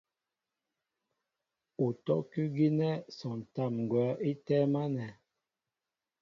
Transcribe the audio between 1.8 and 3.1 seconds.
Utɔ́' kʉ́ gínɛ́